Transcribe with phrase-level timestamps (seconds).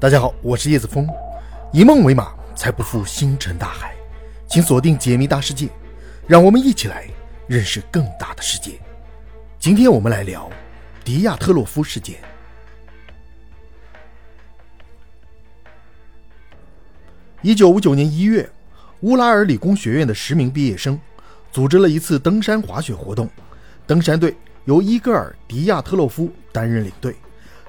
[0.00, 1.06] 大家好，我是叶子峰，
[1.74, 3.94] 以梦为马，才不负星辰大海。
[4.48, 5.68] 请锁定解密大世界，
[6.26, 7.06] 让我们一起来
[7.46, 8.80] 认识更大的世界。
[9.58, 10.48] 今天我们来聊
[11.04, 12.16] 迪亚特洛夫事件。
[17.42, 18.48] 一九五九年一月，
[19.00, 20.98] 乌拉尔理工学院的十名毕业生
[21.52, 23.28] 组织了一次登山滑雪活动，
[23.86, 27.14] 登山队由伊戈尔·迪亚特洛夫担任领队。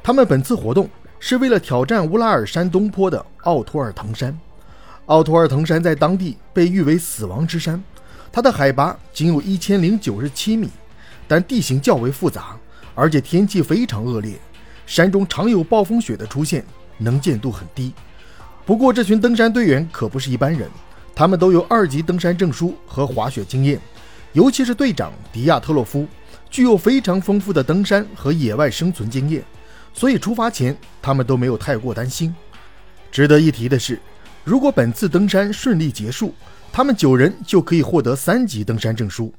[0.02, 0.90] 他们本次活动。
[1.24, 4.36] 是为了挑战乌拉尔山东坡的奥托尔滕山。
[5.06, 7.82] 奥托尔滕山在当地被誉为“死亡之山”，
[8.34, 10.68] 它的海拔仅有一千零九十七米，
[11.28, 12.58] 但地形较为复杂，
[12.96, 14.34] 而且天气非常恶劣，
[14.88, 16.66] 山中常有暴风雪的出现，
[16.98, 17.94] 能见度很低。
[18.66, 20.68] 不过，这群登山队员可不是一般人，
[21.14, 23.80] 他们都有二级登山证书和滑雪经验，
[24.34, 26.08] 尤其是队长迪亚特洛夫，
[26.50, 29.44] 具有非常丰富的登山和野外生存经验。
[29.94, 32.34] 所以出发前，他们都没有太过担心。
[33.12, 34.00] 值得一提的是，
[34.44, 36.34] 如果本次登山顺利结束，
[36.72, 39.34] 他们九人就可以获得三级登山证书。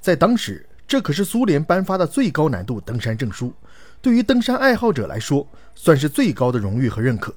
[0.00, 3.52] 在当时，这可是苏联颁发的最高难度登山证书，
[4.00, 7.34] 对于登山爱好者来说，算是最高的荣誉和认可。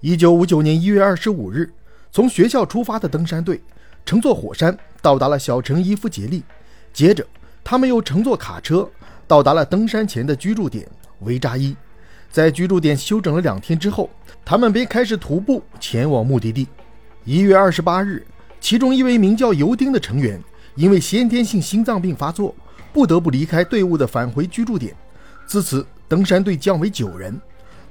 [0.00, 1.68] 一九五九年一月二十五日，
[2.12, 3.60] 从学校出发的登山队
[4.06, 6.44] 乘坐火山到达了小城伊夫杰利，
[6.92, 7.26] 接着
[7.64, 8.88] 他们又乘坐卡车
[9.26, 10.88] 到达了登山前的居住点
[11.20, 11.74] 维扎伊。
[12.34, 14.10] 在居住点休整了两天之后，
[14.44, 16.66] 他们便开始徒步前往目的地。
[17.24, 18.26] 一月二十八日，
[18.60, 20.42] 其中一位名叫尤丁的成员
[20.74, 22.52] 因为先天性心脏病发作，
[22.92, 24.92] 不得不离开队伍的返回居住点。
[25.46, 27.40] 自此，登山队降为九人。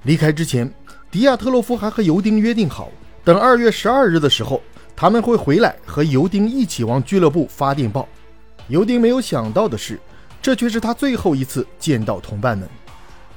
[0.01, 0.69] 离开之前，
[1.09, 2.91] 迪亚特洛夫还和尤丁约定好，
[3.23, 4.61] 等二月十二日的时候，
[4.93, 8.05] 他们会回来和尤丁一起往俱乐部发电报。
[8.67, 9.97] 尤丁没有想到的是，
[10.41, 12.67] 这却是他最后一次见到同伴们。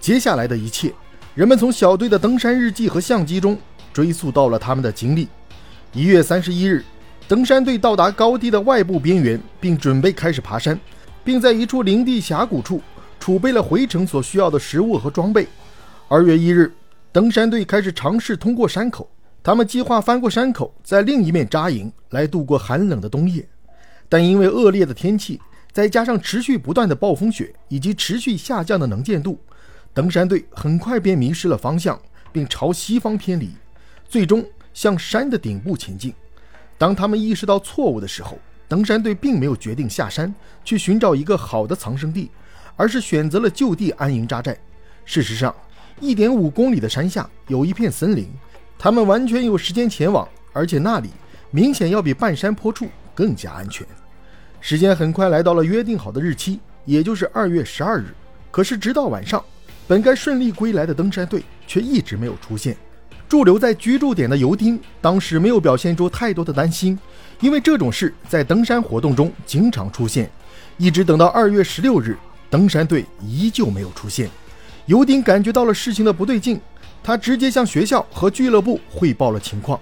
[0.00, 0.92] 接下来的一切，
[1.34, 3.58] 人们从小队的登山日记和相机中
[3.92, 5.28] 追溯到了他们的经历。
[5.92, 6.84] 一月三十一日，
[7.27, 10.79] 登山队到达高地的外部边缘，并准备开始爬山，
[11.24, 12.80] 并在一处林地峡谷处
[13.18, 15.48] 储备了回程所需要的食物和装备。
[16.08, 16.73] 二月一日，
[17.11, 19.11] 登山队开始尝试通过山口，
[19.42, 23.45] 他们计划翻过山口，在另一面扎营来度过寒冷的冬夜。
[24.08, 25.40] 但因为恶劣的天气，
[25.73, 29.36] 再加上持续不断的暴风雪以及持续下降的能见度。
[29.96, 31.98] 登山队很快便迷失了方向，
[32.30, 33.55] 并朝西方偏离，
[34.07, 36.12] 最终向山的顶部前进。
[36.77, 42.30] 当他们意识到错误的时候，登山队并没有决定下山去寻找一个好的藏身地，
[42.77, 44.55] 而是选择了就地安营扎寨。
[45.06, 45.55] 事实上，
[45.98, 48.29] 一点五公里的山下有一片森林，
[48.79, 51.08] 他们完全有时间前往，而且那里
[51.51, 53.86] 明显要比半山坡处更加安全。
[54.61, 58.14] 时间很快来到了约定好的日期，也就是二月十二日。
[58.51, 59.42] 可是直到晚上。
[59.86, 62.77] 本该顺利归来的登山队却一直没有出现。
[63.29, 66.97] 驻留在居住点的尤丁当时没有表现出太多的担心，
[67.41, 70.30] 因为这种事在登山活动中经常出现。
[70.77, 72.17] 一直等到二月十六日，
[72.48, 74.30] 登山队依旧没有出现。
[74.86, 76.61] 尤丁感觉到了事情的不对劲，
[77.03, 79.80] 他直接向学校和俱乐部汇报了情况。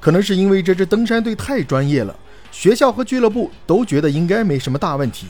[0.00, 2.16] 可能是因为这支登山队太专业了，
[2.50, 5.26] 学校和俱乐部都觉得应该没什么大问题，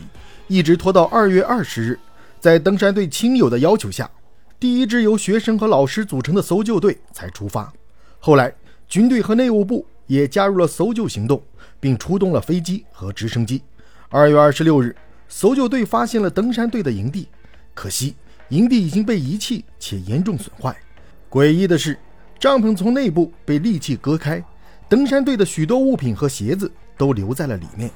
[0.47, 1.99] 一直拖到二月二十日。
[2.41, 4.09] 在登山队亲友的要求下，
[4.60, 7.72] 第一支由学生和老师组成的搜救队才出发。
[8.21, 8.53] 后来，
[8.87, 11.43] 军队和内务部也加入了搜救行动，
[11.81, 13.60] 并出动了飞机和直升机。
[14.09, 14.94] 二月二十六日，
[15.28, 17.28] 搜救队发现了登山队的营地，
[17.75, 18.15] 可惜
[18.50, 20.76] 营地已经被遗弃且严重损坏。
[21.28, 21.99] 诡异的是，
[22.38, 24.43] 帐篷从内部被利器割开，
[24.88, 27.91] 登山队的许多物品和鞋子都留在了里面。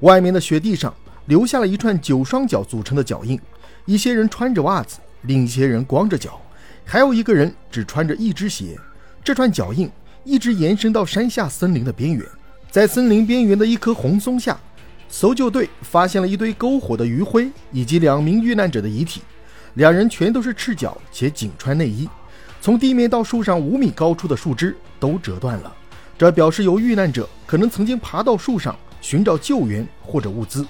[0.00, 0.94] 外面的雪地上
[1.26, 3.38] 留下了一串九双脚组成的脚印。
[3.86, 6.40] 一些人穿着袜子，另一些人光着脚，
[6.84, 8.78] 还有一个人只穿着一只鞋。
[9.24, 9.90] 这串脚印
[10.24, 12.24] 一直延伸到山下森林的边缘，
[12.70, 14.58] 在森林边缘的一棵红松下，
[15.08, 19.22] 搜救队发现了一堆篝火的余灰以及两名遇难者的遗体。
[19.74, 22.08] 两人全都是赤脚且仅穿内衣，
[22.60, 25.72] 从地面到树上五米高处的树枝都折断了，
[26.18, 30.66] 这表示有遇难者可能曾经爬到树上寻找救援或者物资。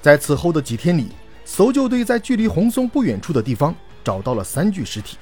[0.00, 1.08] 在此后的几天里。
[1.46, 3.72] 搜救队在距离红松不远处的地方
[4.02, 5.16] 找到了三具尸体，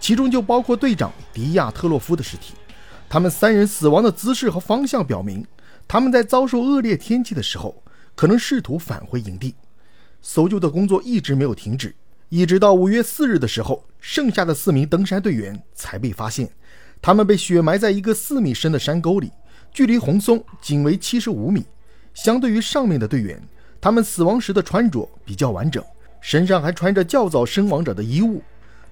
[0.00, 2.54] 其中就包括队长迪亚特洛夫的尸体。
[3.10, 5.46] 他们三人死亡的姿势和方向表明，
[5.86, 7.84] 他们在遭受恶劣天气的时候
[8.14, 9.54] 可能试图返回营地。
[10.22, 11.94] 搜救的工作一直没有停止，
[12.30, 16.50] 一直到五月四日的时候，剩下的四名登山队员才被发现。
[17.02, 19.30] 他们被雪埋在一个四米深的山沟里，
[19.72, 21.66] 距离红松仅为七十五米。
[22.14, 23.40] 相对于上面的队员。
[23.86, 25.80] 他们死亡时的穿着比较完整，
[26.20, 28.42] 身上还穿着较早身亡者的衣物。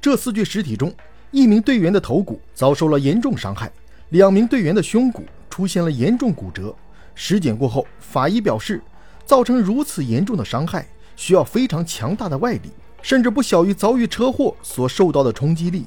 [0.00, 0.94] 这四具尸体中，
[1.32, 3.72] 一名队员的头骨遭受了严重伤害，
[4.10, 6.72] 两名队员的胸骨出现了严重骨折。
[7.16, 8.80] 尸检过后，法医表示，
[9.26, 10.86] 造成如此严重的伤害
[11.16, 12.70] 需要非常强大的外力，
[13.02, 15.86] 甚至不小于遭遇车祸所受到的冲击力。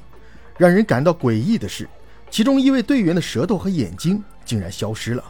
[0.58, 1.88] 让人感到诡异的是，
[2.30, 5.24] 其中一位队员的舌头和眼睛竟然消失了。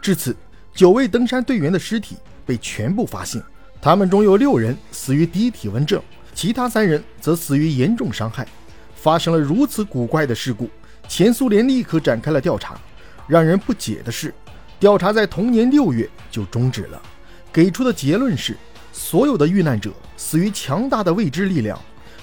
[0.00, 0.34] 至此，
[0.72, 2.16] 九位登山队员的尸体
[2.48, 3.42] 被全部发现，
[3.78, 6.02] 他们中有六人死于低体温症，
[6.34, 8.48] 其他三人则死于严重伤害。
[8.96, 10.70] 发生了如此古怪的事故，
[11.06, 12.80] 前苏联立刻展开了调查。
[13.26, 14.32] 让人不解的是，
[14.80, 17.02] 调查在同年六月就终止了，
[17.52, 18.56] 给出的结论是
[18.94, 21.78] 所有的遇难者死于强大的未知力量。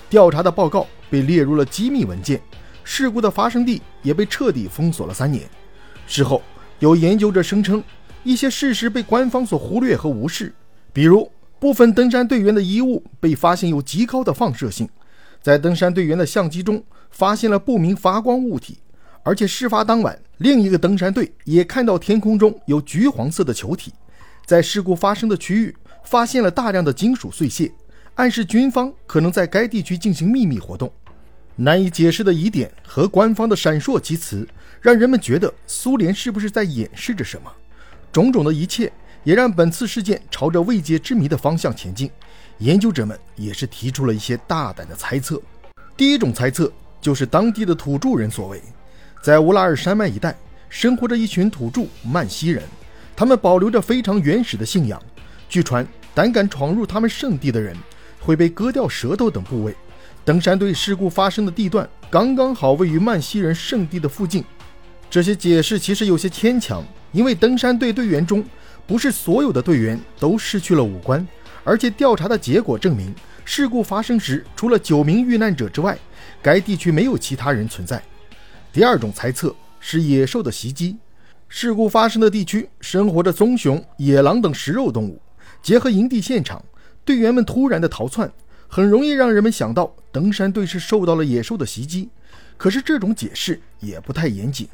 [0.09, 2.41] 调查的报告被列入了机密文件，
[2.83, 5.47] 事故的发生地也被彻底封锁了三年。
[6.07, 6.41] 事后，
[6.79, 7.83] 有研究者声称，
[8.25, 10.51] 一些事实被官方所忽略和无视，
[10.91, 14.89] 比如部分登山队员的衣物被发现有极高的放射性，
[15.43, 18.79] 在登山队员的相机中发现了不明发光物体，
[19.21, 23.93] 而且事发当晚，另一个登山队也看到天空中有橘黄色的球体，
[24.43, 27.71] 在事故发生的区域发现了大量的金属碎屑。
[28.15, 30.91] 暗示军方可能在该地区进行秘密活动，
[31.57, 34.47] 难以解释的疑点和官方的闪烁其词，
[34.81, 37.51] 让人们觉得苏联是不是在掩饰着什么？
[38.15, 38.89] 种种的一切
[39.25, 42.09] 也让本次事件朝着未解之谜的方向前进。
[42.59, 45.41] 研究者们也是提出了一些大胆的猜测。
[45.97, 46.71] 第一种猜测
[47.01, 48.61] 就是当地的土著人所为，
[49.21, 50.33] 在乌拉尔山脉一带
[50.69, 52.63] 生活着一群土著曼西人，
[53.17, 54.97] 他们保留着非常原始的信仰。
[55.49, 57.75] 据传，胆敢闯入他们圣地的人。
[58.21, 59.75] 会被割掉舌头等部位。
[60.23, 64.43] 登山队事故发生的地段刚刚好位于曼西人圣地的附近。
[65.11, 66.83] 这些解释其实有些牵强，
[67.15, 68.43] 因为登山队队员中
[68.85, 71.25] 不是所有的队员都失去了五官，
[71.63, 73.15] 而且调查的结果证明，
[73.45, 75.97] 事故发生时除了九名遇难者之外，
[76.41, 78.03] 该地区没有其他人存在。
[78.73, 80.97] 第二种猜测是野兽的袭击。
[81.47, 85.17] 事故发生的地区生活着棕熊、野狼等食肉动物，
[85.63, 86.61] 结合营地现场。
[87.05, 88.29] 队员们突然的逃窜，
[88.67, 92.09] 很容易让人们想到登山队是受到了野兽的袭击。
[92.57, 94.67] 可是这种解释也不太严谨。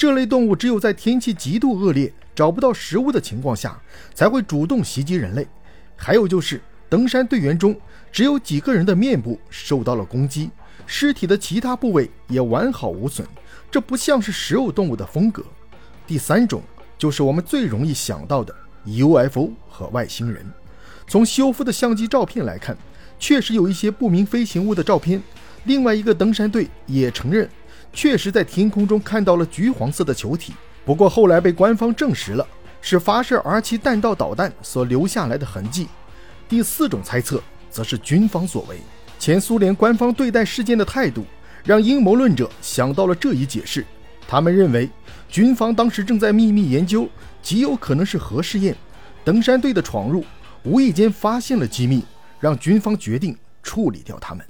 [0.00, 3.78] 这类动物只有在天气极度恶劣、找不到食物的情况下，
[4.14, 5.46] 才会主动袭击人类。
[5.94, 6.58] 还有就是，
[6.88, 7.78] 登山队员中
[8.10, 10.48] 只有几个人的面部受到了攻击，
[10.86, 13.28] 尸体的其他部位也完好无损，
[13.70, 15.44] 这不像是食肉动物的风格。
[16.06, 16.62] 第三种
[16.96, 18.56] 就是我们最容易想到的
[18.86, 20.50] UFO 和外星人。
[21.06, 22.74] 从修复的相机照片来看，
[23.18, 25.22] 确实有一些不明飞行物的照片。
[25.64, 27.46] 另外一个登山队也承认，
[27.92, 30.52] 确实在天空中看到了橘黄色的球体。
[30.84, 32.46] 不过后来被官方证实了，
[32.80, 35.88] 是发射 R 七弹道导弹所留下来的痕迹。
[36.48, 38.78] 第四种猜测则是军方所为。
[39.18, 41.24] 前苏联官方对待事件的态度，
[41.64, 43.84] 让阴谋论者想到了这一解释。
[44.26, 44.88] 他们认为，
[45.28, 47.08] 军方当时正在秘密研究，
[47.42, 48.74] 极有可能是核试验。
[49.24, 50.24] 登山队的闯入。
[50.62, 52.04] 无意间发现了机密，
[52.38, 54.44] 让军方决定处理掉他们。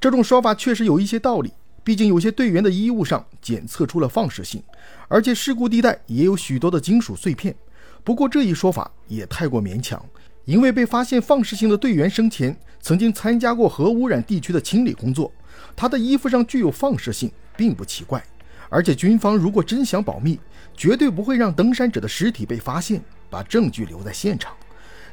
[0.00, 1.52] 这种说法确实有一些道理，
[1.86, 4.60] 毕竟有些队员的衣物上检测出了放射性，
[5.06, 7.54] 而且事故地带也有许多的金属碎片。
[8.02, 10.04] 不过这一说法也太过勉强，
[10.46, 15.30] 因为被发现放射性的队员生前曾经参加过核污染地区的清理工作，
[15.76, 18.20] 他的衣服上具有放射性并不奇怪。
[18.68, 20.40] 而且军方如果真想保密，
[20.76, 24.52] 绝对不会让登山者的尸体被发现，把证据留在现场。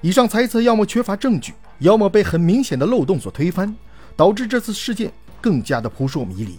[0.01, 3.75] 以上猜测要么缺乏证据，要么被很明显的漏洞所推翻，
[4.15, 6.57] 导致这次事件更加的扑朔迷离。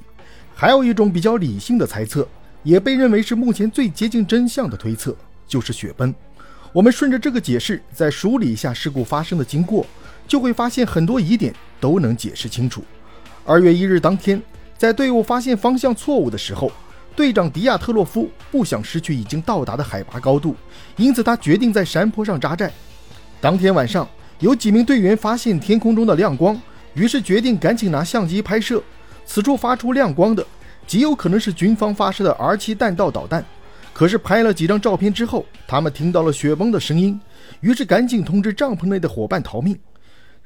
[0.54, 2.26] 还有一种比较理性的猜测，
[2.62, 5.14] 也被认为是目前最接近真相的推测，
[5.48, 6.14] 就是雪崩。
[6.72, 9.84] 我们顺着这个解释再梳理一下事故发生的经过，
[10.28, 12.84] 就会发现很多疑点都能解释清楚。
[13.44, 14.40] 二月一日当天，
[14.78, 16.70] 在队伍发现方向错误的时候，
[17.16, 20.54] 队长迪亚特洛夫不想失去已经到达的海拔高度，
[20.96, 22.72] 因此他决定在山坡上扎寨。
[23.40, 24.08] 当天晚上，
[24.38, 26.60] 有几名队员发现天空中的亮光，
[26.94, 28.82] 于是决定赶紧拿相机拍摄。
[29.24, 30.46] 此处发出亮光的，
[30.86, 33.44] 极有可能是军方发射的 R 七弹道导弹。
[33.92, 37.20] 可是拍了几张照片之后，他们听到了雪崩的声音，
[37.60, 39.78] 于是赶紧通知帐篷内的伙伴逃命。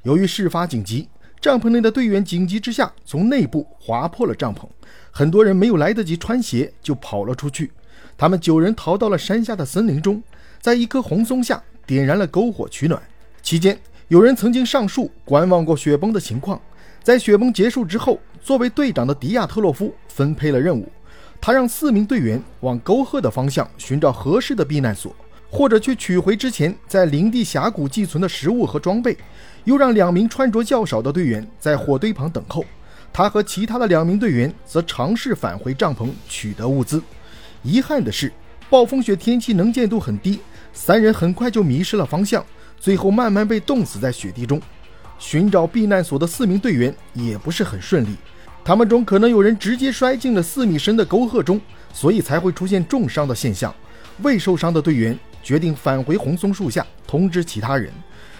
[0.02, 1.08] 由于事发紧急，
[1.40, 4.68] 帐篷内的队员紧急之下从内部划破了帐篷，
[5.10, 7.72] 很多人没有来得及穿鞋就跑了出去。
[8.16, 10.22] 他们九人逃到了山下的森林中，
[10.60, 11.62] 在一棵红松下。
[11.86, 13.02] 点燃了篝火取暖，
[13.40, 16.60] 期间有人曾经上树观望过雪崩的情况。
[17.02, 20.90] 在雪崩结束之后，作为队长的迪亚特洛夫分配了任务，
[21.40, 25.14] 他让四名队员往沟壑的方向寻找合适的避难所，
[25.50, 29.16] 或者去取回之前在林地峡谷寄存的食物和装备，
[29.64, 32.64] 又让两名穿着较少的队员在火堆旁等候。
[33.12, 37.02] 他和其他的两名队员则尝试返回帐篷取得物资。
[37.62, 38.32] 遗憾的是，
[38.70, 40.40] 暴风雪天气能见度很低，
[40.72, 42.44] 三人很快就迷失了方向，
[42.78, 44.60] 最后慢慢被冻死在雪地中。
[45.18, 48.16] 寻找避难所的四名队员也不是很顺利，
[48.64, 51.60] 他们中可能有人直接摔进了四米深的沟壑中，
[51.92, 53.74] 所以才会出现重伤的现象。
[54.22, 57.92] 未受伤的队员决定返回红松树下通知其他人，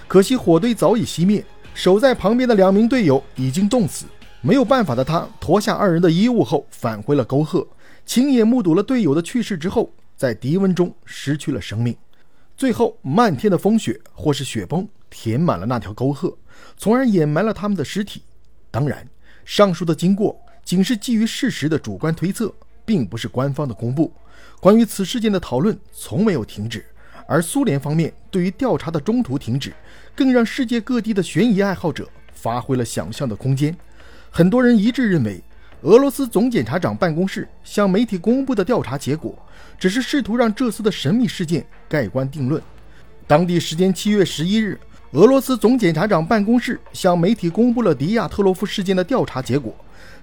[0.07, 1.45] 可惜火堆早已熄灭，
[1.75, 4.07] 守在旁边的两名队友已经冻死。
[4.41, 7.67] 没有办法的他脱下二人的衣物后返回了沟壑，
[8.07, 11.97] 亲眼目睹了队友的去世之后，在低温中失去了生命。
[12.57, 16.37] 最后，漫天的风雪或是雪崩填满了那条沟壑。
[16.77, 18.23] 从而掩埋了他们的尸体。
[18.71, 19.07] 当然，
[19.45, 22.53] 上述的经过仅是基于事实的主观推测，
[22.85, 24.13] 并不是官方的公布。
[24.61, 26.85] 关于此事件的讨论从没有停止，
[27.27, 29.73] 而苏联方面对于调查的中途停止，
[30.15, 33.75] 更让世界各地的悬疑爱好者发挥了想象的空间。
[34.31, 35.41] 很多人一致认为，
[35.83, 39.39] 俄罗斯总检察长办公室向媒体公布的调查结果，
[39.79, 42.61] 只是试图让这次的神秘事件盖棺定论。
[43.27, 44.79] 当地时间七月十一日。
[45.13, 49.75] 俄罗斯总检察长办公室向媒体公布了迪亚特洛夫事件的调查结果。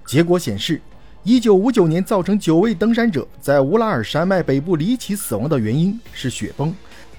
[0.05, 0.79] 结果显示
[1.25, 6.71] ，1959年造成九位登山者在乌拉尔山脉北部离奇死亡的原因是雪崩，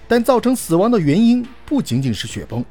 [0.06, 2.64] 但造成死亡的原因不仅仅是雪崩。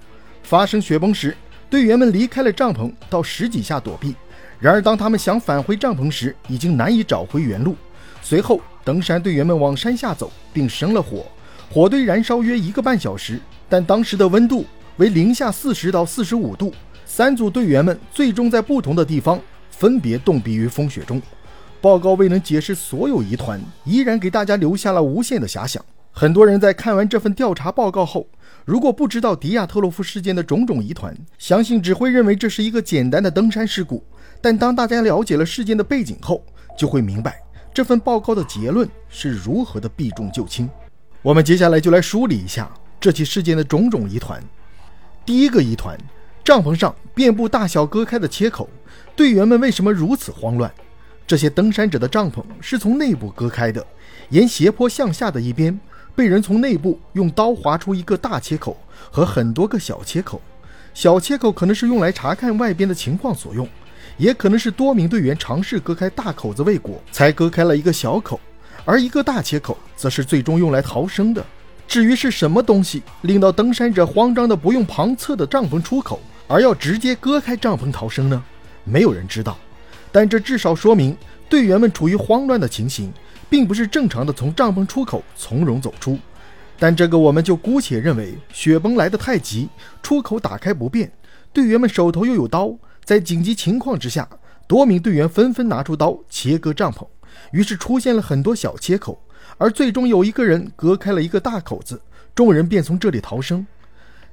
[0.44, 1.36] 发生雪崩时，
[1.70, 4.16] 队员们离开了帐篷，到石底下躲避。
[4.62, 7.76] 然而，当他们想返回帐篷时，已经难以找回原路。
[8.22, 11.26] 随后，登山队员们往山下走，并生了火，
[11.70, 14.66] 火堆燃烧约一个半小时，但当时的温度。
[14.98, 16.74] 为零下四十到四十五度，
[17.06, 21.22] 三组队员们最终在不同的地方分别冻毙于风雪中。
[21.82, 25.84] 报告未能解释所有疑团，依然给大家留下了无限的遐想。
[26.12, 28.26] 很多人在看完这份调查报告后，
[28.64, 34.02] 如果不知道迪亚特洛夫事件的种种疑团，相信只会认为这是一个简单的登山事故。
[34.42, 36.42] 但当大家了解了事件的背景后，
[36.78, 37.42] 就会明白
[37.74, 40.70] 这份报告的结论是如何的避重就轻。
[41.22, 44.42] 我们接下来就来梳理一下这起事件的种种疑团。
[45.26, 45.98] 第一个疑团，
[46.44, 48.70] 帐篷上遍布大小割开的切口，
[49.16, 50.72] 队员们为什么如此慌乱？
[51.26, 53.84] 这些登山者的帐篷是从内部割开的，
[54.30, 55.80] 沿斜坡向下的一边
[56.16, 58.78] 被人从内部用刀划出一个大切口
[59.10, 60.40] 和很多个小切口。
[60.94, 63.68] 小切口可能是用来查看外边的情况所用，
[64.18, 68.40] 也可能是多名队员尝试割开大口子未果，才割开了一个小口，
[68.86, 71.44] 而一个大切口则是最终用来逃生的。
[71.88, 78.44] 至于是什么东西令到登山者慌张的不用旁侧的帐篷出口，而要直接割开帐篷逃生呢？
[78.84, 79.58] 没有人知道。
[80.12, 81.16] 但这至少说明
[81.48, 83.12] 队员们处于慌乱的情形，
[83.50, 86.18] 并不是正常的从帐篷出口从容走出。
[86.78, 89.70] 但这个我们就姑且认为雪崩来得太急，
[90.02, 91.12] 出口打开不便，
[91.54, 92.74] 队员们手头又有刀，
[93.04, 94.28] 在紧急情况之下，
[94.68, 97.08] 多名队员纷纷拿出刀切割帐篷，
[97.52, 99.22] 于是出现了很多小切口。
[99.58, 102.02] 而最终有一个人隔开了一个大口子，
[102.34, 103.66] 众人便从这里逃生。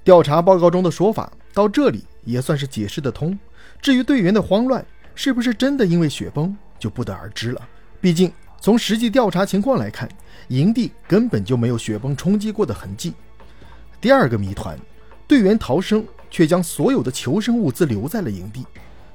[0.03, 3.39] 调查报告中的说法到这里也算是解释得通。
[3.81, 7.63] 至于队员的慌乱是不是真的因为雪崩，就不得而知了。
[8.01, 10.09] 毕竟从实际调查情况来看，
[10.49, 13.15] 营地根本就没有雪崩冲击过的痕迹。
[14.01, 14.77] 第二个谜团，
[15.29, 18.67] 队员逃生却将所有的求生物资留在了营地。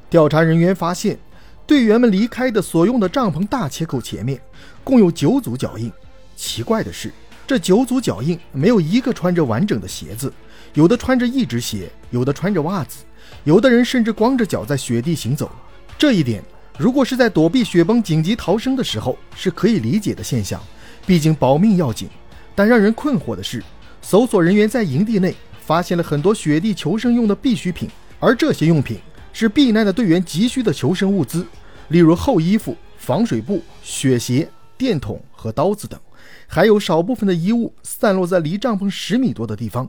[0.09, 1.19] 调查人员发现。
[1.67, 4.39] 队员们离开的所用的帐篷大切口前面，
[4.85, 5.91] 共有九组脚印。
[6.37, 7.11] 奇怪的是，
[7.45, 10.31] 这九组脚印没有一个穿着完整的鞋子，
[10.73, 13.03] 有的穿着一只鞋，有的穿着袜子，
[13.43, 15.51] 有的人甚至光着脚在雪地行走。
[15.97, 16.41] 这一点，
[16.79, 20.61] 如果是在躲避雪崩紧急逃生的时候，是可以理解的现象，
[21.05, 22.07] 毕竟保命要紧。
[22.55, 23.61] 但让人困惑的是，
[24.01, 27.89] 搜索人员在营地内发现了很多雪地求生用的必需品，
[28.21, 28.97] 而这些用品。
[29.39, 31.45] 是避难的队员急需的求生物资，
[31.89, 35.99] 例如厚衣服、防水布、雪鞋、电筒和刀子等，
[36.47, 39.87] 还有少部分的衣物散落在离帐篷十米多的地方。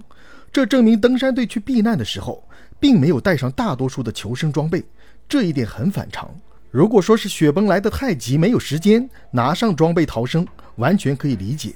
[0.53, 2.47] 这证明登山队去避难的时候，
[2.79, 4.85] 并没有带上大多数的求生装备，
[5.27, 6.31] 这一点很反常。
[6.71, 11.75] 如果说是雪崩来得太急，没有时间拿上装备逃生，完全可以理解。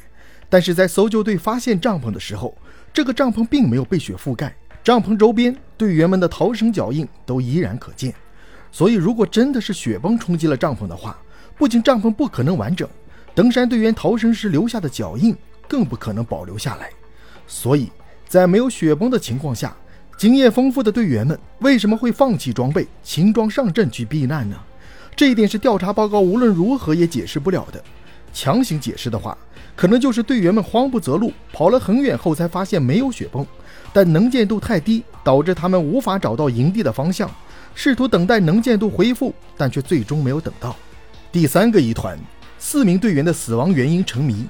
[0.51, 2.55] 但是在搜救队发现帐篷的时候，
[2.93, 4.55] 这个帐篷并没有被雪覆盖。
[4.85, 8.15] 帐篷周边队员们的逃生脚印都依然可见，
[8.71, 11.19] 所以如果真的是雪崩冲击了帐篷的话，
[11.59, 12.89] 不仅帐篷不可能完整，
[13.35, 15.37] 登山队员逃生时留下的脚印
[15.67, 16.89] 更不可能保留下来。
[17.49, 17.91] 所以
[18.29, 19.77] 在没有雪崩的情况下，
[20.17, 24.57] 经验丰富的队员们为什么会放弃装备，轻装上阵去避难呢？
[25.17, 27.83] 这一点是调查报告无论如何也解释不了的。
[28.33, 29.37] 强行解释的话，
[29.75, 33.45] 可能就是队员们慌不择路，跑了很远后才发现没有雪崩。
[33.93, 37.31] 但能见度太低，导致他们无法找到营地的方向，
[37.75, 40.75] 试图等待能见度恢复，但却最终没有等到。
[41.31, 42.19] 第三个疑团，
[42.59, 44.47] 四名队员的死亡原因成谜。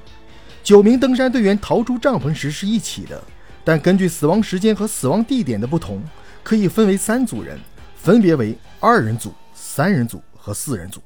[0.62, 3.20] 九名登山队员逃出帐篷时是一起的，
[3.64, 6.00] 但根据死亡时间和死亡地点的不同，
[6.42, 7.58] 可以分为三组人，
[7.96, 11.00] 分别为二人组、三人组和四人组。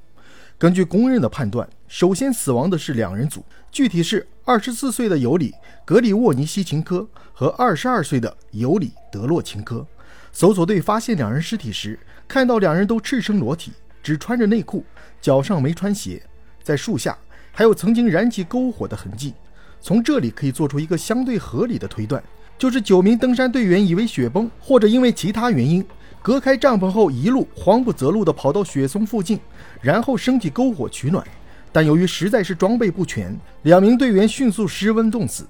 [0.58, 5.50] 根据公认的判断，首先死亡的是两人组，具体是二十四岁的尤里·
[5.84, 9.86] 格里沃尼西琴科和二十二岁的尤里·德洛琴科。
[10.32, 13.70] 搜索队发现两人尸体时，看到两人都赤身裸体，
[14.02, 14.82] 只穿着内裤，
[15.20, 16.22] 脚上没穿鞋。
[16.62, 17.16] 在树下
[17.52, 19.34] 还有曾经燃起篝火的痕迹。
[19.82, 22.22] 从这里可以做出一个相对合理的推断，
[22.56, 25.86] 就是九名登山队员以为雪崩或者因为其他原因。
[26.26, 29.38] 隔开帐篷后，一路慌不择路地跑到雪松附近，
[29.80, 31.24] 然后升起篝火取暖。
[31.70, 35.46] 但由于实在是装备不全，两名队员迅速失温冻死。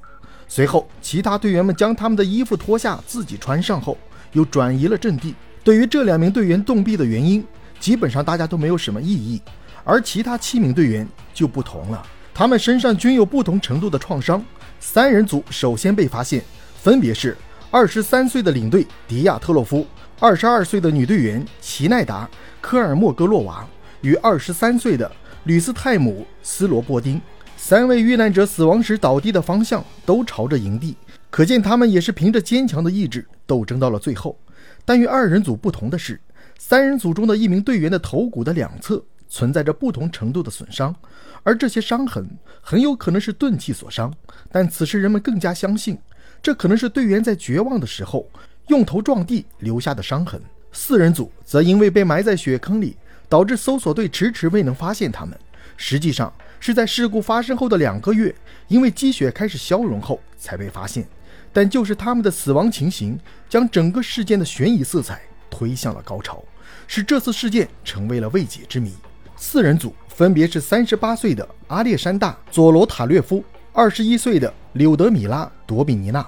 [0.46, 3.96] 随后，其他队员们将他们的衣服脱下，自己穿上后，
[4.32, 5.34] 又转移了阵地。
[5.64, 7.42] 对于这两名队员冻毙的原因，
[7.80, 9.40] 基本上大家都没有什么异议。
[9.82, 14.44] 而其他七名队员就不同了，他们身上均有不同程度的创伤。
[14.78, 16.44] 三人组首先被发现，
[16.82, 17.34] 分别是
[17.70, 19.86] 二十三岁的领队迪亚特洛夫。
[20.18, 22.24] 二十二岁的女队员齐奈达·
[22.62, 23.68] 科尔莫戈洛娃
[24.00, 25.10] 与二十三岁的
[25.44, 27.20] 吕斯泰姆·斯罗波丁
[27.54, 30.96] 三位遇难者死亡时倒地的方向都朝着营地，
[31.28, 34.38] 可见他们也是凭着坚强的意志斗争到了最后。
[34.86, 36.18] 但与二人组不同的是，
[36.58, 40.96] 三人组中的一名队员的头骨的两侧存在着不同程度的损伤，
[41.42, 42.26] 而这些伤痕
[42.62, 44.10] 很有可能是钝器所伤。
[44.50, 45.98] 但此时人们更加相信，
[46.42, 48.26] 这可能是队员在绝望的时候。
[48.68, 50.40] 用头撞地留下的伤痕。
[50.72, 52.96] 四人组则因为被埋在雪坑里，
[53.28, 55.38] 导致搜索队迟迟未能发现他们。
[55.76, 58.34] 实际上是在事故发生后的两个月，
[58.68, 61.06] 因为积雪开始消融后才被发现。
[61.52, 63.18] 但就是他们的死亡情形，
[63.48, 66.42] 将整个事件的悬疑色彩推向了高潮，
[66.86, 68.92] 使这次事件成为了未解之谜。
[69.36, 76.26] 四人组分别是三十八岁的阿列山大·佐罗塔略夫，二十一岁的柳德米拉·多比尼娜。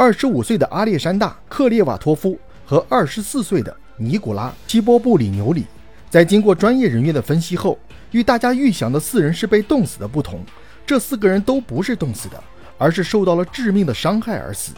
[0.00, 5.66] 二十五岁的阿列山大·克列瓦托夫和二十四岁的尼古拉·基波布里纽里，
[6.08, 7.76] 在经过专业人员的分析后，
[8.12, 10.40] 与大家预想的四人是被冻死的不同，
[10.86, 12.40] 这四个人都不是冻死的，
[12.78, 14.72] 而是受到了致命的伤害而死。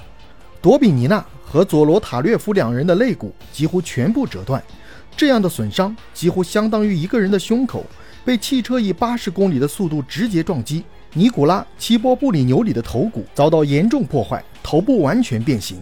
[0.62, 4.62] 多比尼娜和佐罗塔略夫两人的肋骨几乎全部折断，
[5.14, 7.85] 这样的损伤几乎相当于一个人的胸口
[8.24, 10.83] 被汽车以八十公里的速度直接撞击。
[11.12, 15.79] 尼古拉·齐波布里纽里的头骨遭到严重破坏，头部完全变形；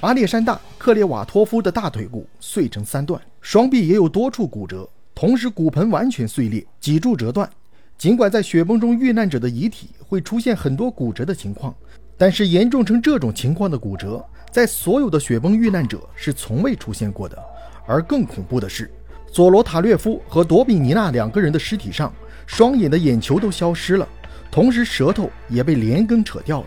[0.00, 7.48] 阿列山大·克列瓦托夫的大腿骨碎成三段，双臂也有多处骨折，同时骨盆完全碎裂，脊柱折断。
[7.96, 11.72] 尽管在雪崩中遇难者的遗体会出现很多骨折的情况，
[12.18, 17.38] 但是严重成这种情况的骨折，在所有的雪崩遇难者是从未出现过的。
[17.86, 18.90] 而更恐怖的是，
[19.30, 22.12] 佐罗塔略夫和多比尼娜两个人的尸体上，
[22.48, 24.08] 双眼的眼球都消失了。
[24.52, 26.66] 同时，舌头也被连根扯掉了，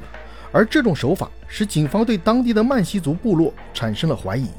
[0.52, 4.50] 而这种手法使警方对当地的曼西族部落产生了怀疑，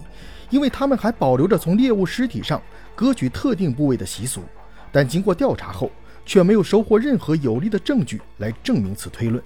[0.48, 2.62] 因为他们还保留着从猎物尸体上
[2.94, 4.44] 割取特定部位的习俗。
[4.92, 5.90] 但经过调查后，
[6.24, 9.42] 却没有收获任何有力的证据来证明此推论。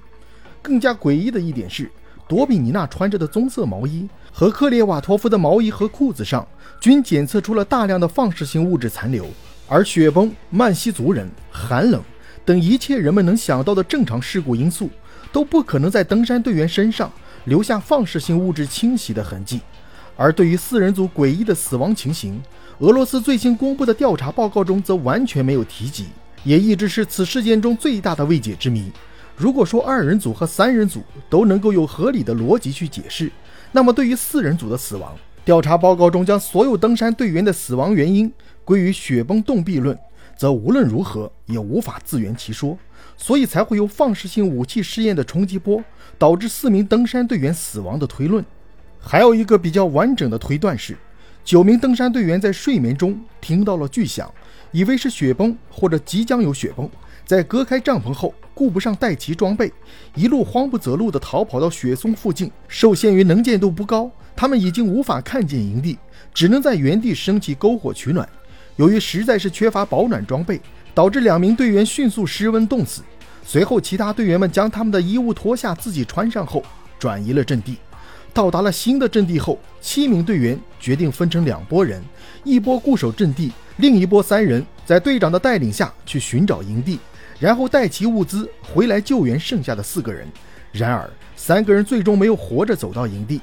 [0.61, 1.91] 更加诡异的一点是，
[2.29, 6.47] 多比尼娜穿着的棕色毛衣和克列瓦托夫的毛衣和裤子上
[6.83, 9.25] 均检测出了大量的放射性物质残留，
[9.67, 12.03] 而雪崩、曼西族人、寒冷。
[12.45, 14.91] 等一切人们能想到的正常事故因素，
[15.33, 17.13] 都不可能在登山队员身上
[17.45, 19.61] 留下放射性物质侵袭的痕迹。
[20.17, 22.41] 而对于四人组诡异的死亡情形，
[22.81, 26.07] 俄罗斯最新公布的调查报告中则完全没有提及，
[26.45, 28.91] 也一直是此事件中最大的未解之谜。
[29.37, 33.31] 如果说二人组和三人组都能够有合理的逻辑去解释，
[33.73, 38.31] 那么对于四人组的死亡，调查报告中将所有登山队员的死亡原因
[38.65, 39.99] 归于雪崩冻壁论。
[40.41, 42.79] 则无论如何也无法自圆其说，
[43.15, 45.85] 所以才会有放射性武器试验的冲击波
[46.17, 48.43] 导致四名登山队员死亡的推论。
[48.99, 50.97] 还有一个比较完整的推断是，
[51.45, 54.33] 九名登山队员在睡眠中听到了巨响，
[54.73, 56.89] 以为是雪崩或者即将有雪崩，
[57.27, 59.71] 在隔开帐篷后顾不上带齐装备，
[60.15, 62.51] 一路慌不择路地逃跑到雪松附近。
[62.67, 65.99] 受限于能见度不高，他们已经无法看见营地，
[66.33, 68.27] 只能在原地升起篝火取暖。
[68.81, 70.59] 由于实在是缺乏保暖装备，
[70.95, 73.03] 导致两名队员迅速失温冻死。
[73.45, 76.65] 随后，其他队员们将他们的衣物脱下，自己穿上后，
[76.99, 77.77] 转移了阵地。
[78.33, 82.03] 到达了新的阵地后，七名队员决定分成两拨人，
[82.43, 86.99] 一波固守阵地，另一波三人在队长的带领下去寻找营地，
[87.39, 90.27] 然后带齐物资回来救援剩下的四个人。
[90.73, 93.43] 然而，三个人最终没有活着走到营地。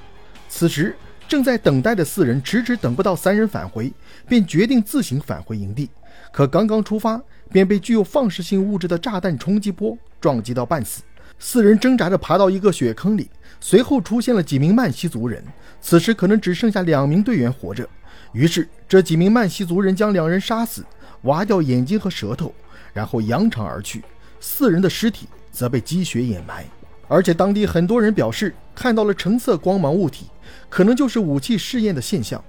[0.49, 0.95] 此时，
[1.27, 3.91] 正在等待的四人迟迟等不到三人返回，
[4.27, 5.89] 便决定自行返回营地。
[6.31, 11.01] 可刚刚出发，便被具有放射性物质的炸弹冲击波撞击到半死。
[11.37, 15.43] 四人挣扎着爬到一个雪坑里，随后出现了几名曼西族人。
[15.81, 17.87] 此时可能只剩下两名队员活着，
[18.31, 20.83] 于是这几名曼西族人将两人杀死，
[21.23, 22.53] 挖掉眼睛和舌头，
[22.93, 24.03] 然后扬长而去。
[24.39, 26.65] 四人的尸体则被积雪掩埋。
[27.07, 30.25] 而且当地很多人表示看到了橙色光芒物体，
[30.69, 32.43] 可能就是武器试验的现象。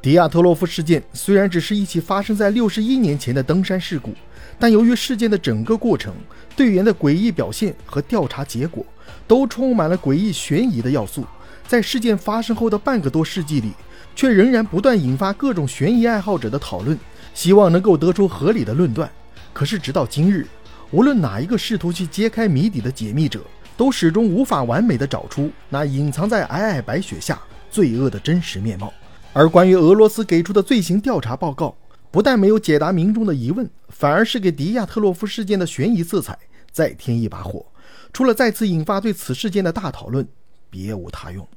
[0.00, 4.12] 迪亚特洛夫事件虽然只是一起发生在六十一年前的登山事故，
[4.58, 6.12] 但由于事件的整个过程、
[6.56, 8.84] 队员的诡异表现和调查结果，
[9.28, 11.24] 都充满了诡异悬疑的要素，
[11.68, 13.72] 在事件发生后的半个多世纪里，
[14.16, 16.98] 却仍然不断引发各种悬疑爱好者的讨论，
[17.32, 19.08] 希望能够得出合理的论断。
[19.52, 20.46] 可是直到今日，
[20.90, 23.40] 无论哪一个试图去揭开谜底的解密者，
[23.76, 28.92] 都始终无法完美的找出那隐藏在皑皑白雪下罪恶的真实面貌。
[29.32, 31.74] 而关于俄罗斯给出的罪行调查报告，
[32.10, 36.38] 不但没有解答民众的疑问，反而是给迪亚特洛夫事件的悬疑色彩
[36.70, 37.64] 再添一把火。
[38.12, 40.26] 除了再次引发对此事件的大讨论，
[40.68, 41.48] 别无他用。